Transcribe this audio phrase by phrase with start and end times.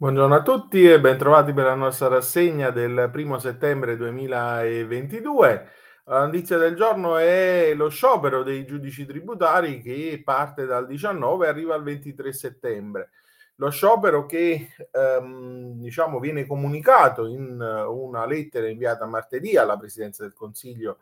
[0.00, 5.68] Buongiorno a tutti e bentrovati per la nostra rassegna del primo settembre 2022.
[6.04, 11.48] La notizia del giorno è lo sciopero dei giudici tributari che parte dal 19 e
[11.48, 13.10] arriva al 23 settembre.
[13.56, 20.32] Lo sciopero che ehm, diciamo viene comunicato in una lettera inviata martedì alla Presidenza del
[20.32, 20.98] Consiglio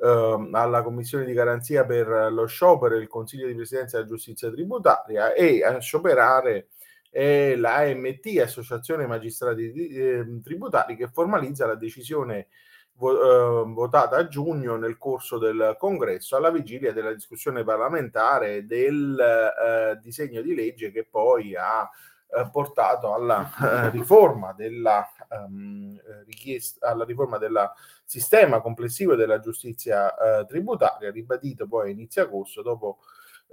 [0.00, 4.52] ehm, alla Commissione di garanzia per lo sciopero e il Consiglio di Presidenza della Giustizia
[4.52, 6.68] Tributaria e a scioperare
[7.16, 12.48] è la AMT, Associazione Magistrati eh, Tributari, che formalizza la decisione
[12.92, 19.18] vo- eh, votata a giugno nel corso del congresso alla vigilia della discussione parlamentare del
[19.18, 21.88] eh, disegno di legge che poi ha
[22.28, 27.72] eh, portato alla eh, riforma della um, richiesta alla riforma del
[28.04, 32.98] sistema complessivo della giustizia eh, tributaria ribadito poi a inizio agosto dopo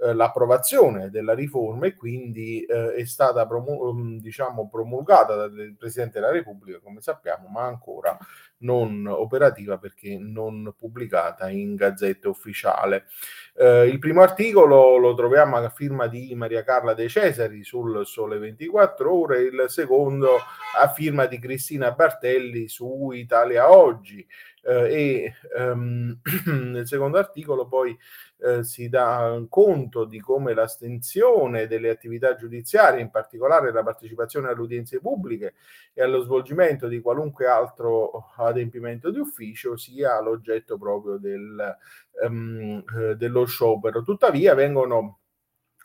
[0.00, 6.18] eh, l'approvazione della riforma e quindi eh, è stata promu- mm, diciamo, promulgata dal Presidente
[6.18, 8.16] della Repubblica, come sappiamo, ma ancora
[8.58, 13.06] non operativa perché non pubblicata in gazzetta ufficiale.
[13.54, 18.38] Eh, il primo articolo lo troviamo a firma di Maria Carla De Cesari sul Sole
[18.38, 20.38] 24 Ore, il secondo
[20.76, 24.26] a firma di Cristina Bartelli su Italia Oggi.
[24.66, 26.20] Eh, e ehm,
[26.72, 27.96] nel secondo articolo poi
[28.38, 34.60] eh, si dà conto di come l'astensione delle attività giudiziarie, in particolare la partecipazione alle
[34.60, 35.54] udienze pubbliche
[35.92, 41.76] e allo svolgimento di qualunque altro adempimento di ufficio, sia l'oggetto proprio del,
[42.22, 44.02] ehm, eh, dello sciopero.
[44.02, 45.18] Tuttavia vengono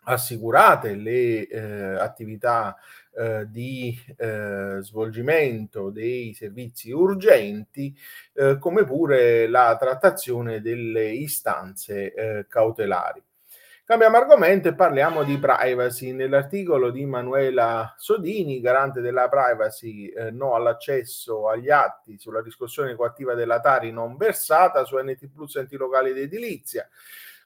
[0.03, 2.75] assicurate le eh, attività
[3.15, 7.95] eh, di eh, svolgimento dei servizi urgenti,
[8.33, 13.23] eh, come pure la trattazione delle istanze eh, cautelari.
[13.89, 16.11] Cambiamo argomento e parliamo di privacy.
[16.11, 23.33] Nell'articolo di Manuela Sodini, garante della privacy, eh, no all'accesso agli atti sulla riscossione coattiva
[23.33, 26.87] della Tari non versata su NT Plus enti locali ed edilizia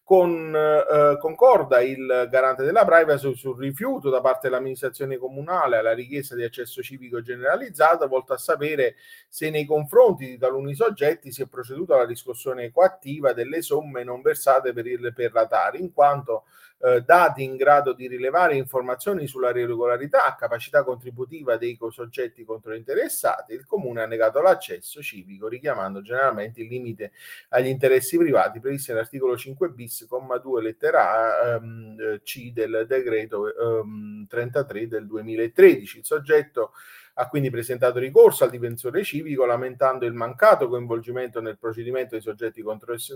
[0.04, 6.36] con, eh, concorda il garante della privacy sul rifiuto da parte dell'amministrazione comunale alla richiesta
[6.36, 8.96] di accesso civico generalizzato, volta a sapere
[9.30, 14.22] se nei confronti di taluni soggetti si è proceduto alla riscossione coattiva delle somme non
[14.22, 16.44] versate per, il, per la Tari, in quanto
[16.86, 23.66] eh, dati in grado di rilevare informazioni sulla regolarità, capacità contributiva dei soggetti controinteressati, il
[23.66, 27.14] Comune ha negato l'accesso civico, richiamando generalmente il limite
[27.50, 33.80] agli interessi privati previsti nell'articolo 5 bis, comma 2, lettera A, ehm, C del decreto
[33.82, 36.00] ehm, 33 del 2013.
[36.00, 36.74] Il soggetto
[37.16, 42.64] ha quindi presentato ricorso al difensore civico lamentando il mancato coinvolgimento nel procedimento dei soggetti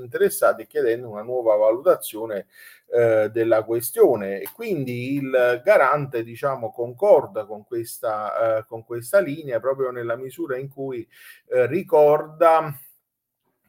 [0.01, 2.45] interessati e chiedendo una nuova valutazione
[2.91, 4.41] eh, della questione.
[4.41, 10.57] E quindi il garante diciamo, concorda con questa, eh, con questa linea proprio nella misura
[10.57, 11.07] in cui
[11.49, 12.71] eh, ricorda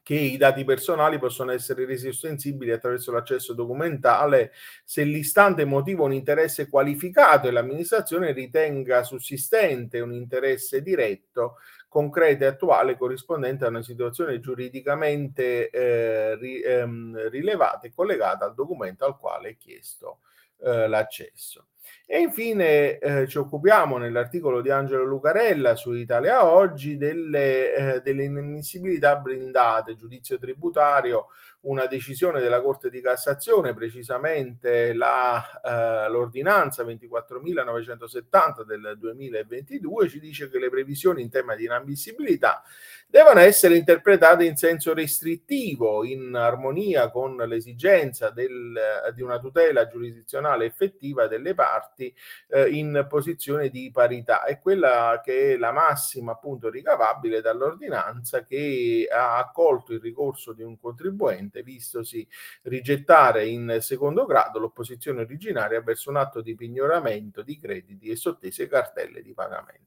[0.09, 4.53] che i dati personali possono essere resi ostensibili attraverso l'accesso documentale
[4.83, 11.57] se l'istante motiva un interesse qualificato e l'amministrazione ritenga sussistente un interesse diretto,
[11.89, 18.55] concreto e attuale corrispondente a una situazione giuridicamente eh, ri, ehm, rilevata e collegata al
[18.55, 20.21] documento al quale è chiesto
[20.63, 21.67] eh, l'accesso.
[22.07, 28.25] E infine eh, ci occupiamo nell'articolo di Angelo Lucarella su Italia Oggi delle, eh, delle
[28.25, 31.27] inammissibilità blindate, giudizio tributario,
[31.61, 40.49] una decisione della Corte di Cassazione, precisamente la, eh, l'ordinanza 24.970 del 2022, ci dice
[40.49, 42.63] che le previsioni in tema di inammissibilità
[43.07, 48.79] devono essere interpretate in senso restrittivo, in armonia con l'esigenza del,
[49.15, 52.15] di una tutela giurisdizionale effettiva delle parti
[52.49, 54.45] eh, in posizione di parità.
[54.45, 60.63] È quella che è la massima appunto ricavabile dall'ordinanza che ha accolto il ricorso di
[60.63, 62.27] un contribuente vistosi
[62.63, 68.67] rigettare in secondo grado l'opposizione originaria verso un atto di pignoramento di crediti e sottese
[68.67, 69.87] cartelle di pagamento.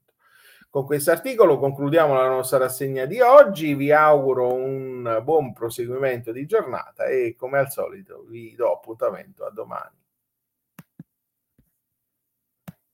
[0.70, 6.46] Con questo articolo concludiamo la nostra rassegna di oggi, vi auguro un buon proseguimento di
[6.46, 10.01] giornata e come al solito vi do appuntamento a domani.